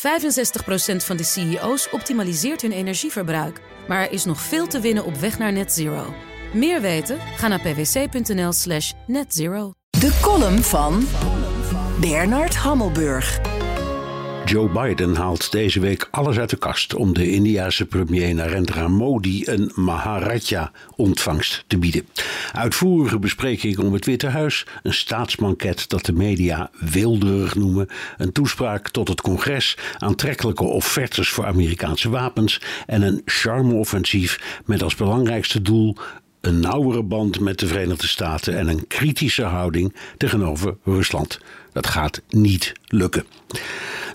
[0.00, 0.02] 65%
[0.96, 3.60] van de CEO's optimaliseert hun energieverbruik.
[3.88, 6.14] Maar er is nog veel te winnen op weg naar net zero.
[6.52, 7.18] Meer weten?
[7.36, 9.72] Ga naar pwc.nl slash netzero.
[9.90, 11.08] De column van
[12.00, 13.40] Bernard Hammelburg.
[14.50, 19.42] Joe Biden haalt deze week alles uit de kast om de Indiase premier Narendra Modi
[19.46, 22.06] een Maharaja-ontvangst te bieden.
[22.52, 27.88] Uitvoerige besprekingen om het Witte Huis, een staatsmanket dat de media wilderig noemen,
[28.18, 34.94] een toespraak tot het congres, aantrekkelijke offertes voor Amerikaanse wapens en een charme-offensief met als
[34.94, 35.96] belangrijkste doel
[36.40, 41.40] een nauwere band met de Verenigde Staten en een kritische houding tegenover Rusland.
[41.72, 43.24] Dat gaat niet lukken.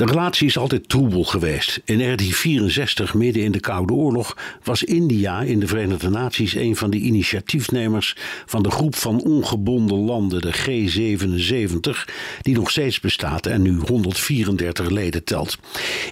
[0.00, 1.80] De relatie is altijd troebel geweest.
[1.84, 6.90] In 1964, midden in de Koude Oorlog, was India in de Verenigde Naties een van
[6.90, 13.62] de initiatiefnemers van de groep van ongebonden landen, de G77, die nog steeds bestaat en
[13.62, 15.58] nu 134 leden telt.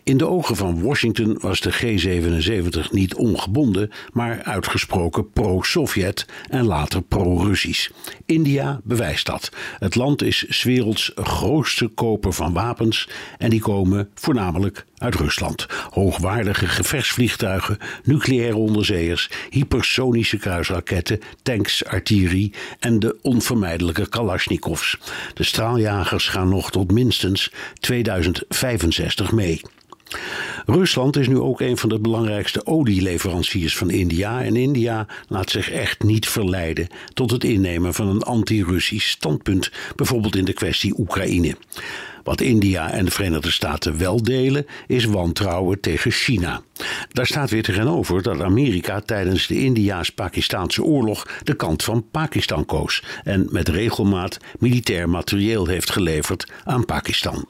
[0.04, 7.02] In de ogen van Washington was de G77 niet ongebonden, maar uitgesproken pro-Sovjet en later
[7.02, 7.90] pro-Russisch.
[8.26, 9.48] India bewijst dat.
[9.78, 15.66] Het land is werelds grootste koper van wapens en die komen voornamelijk uit Rusland.
[15.90, 24.98] Hoogwaardige gevechtsvliegtuigen, nucleaire onderzeeërs, hypersonische kruisraketten, tanks, artillerie en de onvermijdelijke Kalashnikovs.
[25.34, 29.60] De straaljagers gaan nog tot minstens 2065 mee.
[30.70, 34.42] Rusland is nu ook een van de belangrijkste olieleveranciers van India.
[34.42, 40.36] En India laat zich echt niet verleiden tot het innemen van een anti-Russisch standpunt, bijvoorbeeld
[40.36, 41.56] in de kwestie Oekraïne.
[42.22, 46.62] Wat India en de Verenigde Staten wel delen, is wantrouwen tegen China.
[47.12, 53.04] Daar staat weer tegenover dat Amerika tijdens de Indiaas-Pakistaanse oorlog de kant van Pakistan koos
[53.24, 57.46] en met regelmaat militair materieel heeft geleverd aan Pakistan.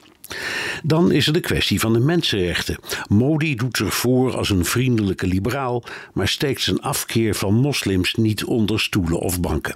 [0.83, 2.77] Dan is er de kwestie van de mensenrechten.
[3.07, 8.43] Modi doet zich voor als een vriendelijke liberaal, maar steekt zijn afkeer van moslims niet
[8.43, 9.75] onder stoelen of banken.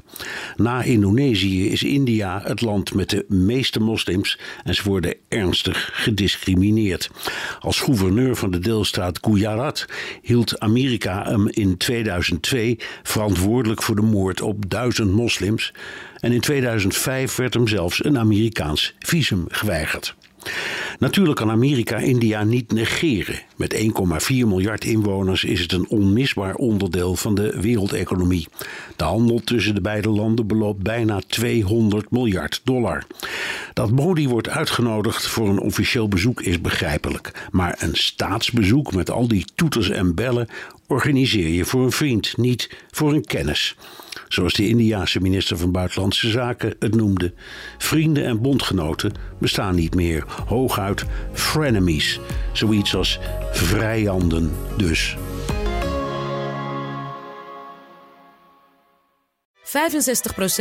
[0.56, 7.10] Na Indonesië is India het land met de meeste moslims en ze worden ernstig gediscrimineerd.
[7.60, 9.86] Als gouverneur van de deelstaat Gujarat
[10.22, 15.74] hield Amerika hem in 2002 verantwoordelijk voor de moord op duizend moslims.
[16.20, 20.16] En in 2005 werd hem zelfs een Amerikaans visum geweigerd.
[21.00, 23.40] Natuurlijk kan Amerika India niet negeren.
[23.56, 23.84] Met 1,4
[24.30, 28.48] miljard inwoners is het een onmisbaar onderdeel van de wereldeconomie.
[28.96, 33.06] De handel tussen de beide landen beloopt bijna 200 miljard dollar.
[33.74, 37.48] Dat Modi wordt uitgenodigd voor een officieel bezoek is begrijpelijk.
[37.52, 40.48] Maar een staatsbezoek met al die toeters en bellen
[40.88, 43.76] organiseer je voor een vriend, niet voor een kennis
[44.34, 47.34] zoals de Indiaanse minister van Buitenlandse Zaken het noemde.
[47.78, 52.20] Vrienden en bondgenoten bestaan niet meer, hooguit frenemies,
[52.54, 53.20] zoiets als
[53.52, 55.18] vijanden dus.
[59.64, 59.72] 65%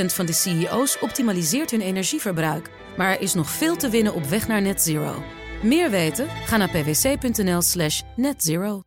[0.06, 2.70] van de CEO's optimaliseert hun energieverbruik.
[2.96, 5.22] Maar er is nog veel te winnen op weg naar net zero.
[5.62, 6.28] Meer weten?
[6.44, 8.82] Ga naar pwc.nl slash netzero.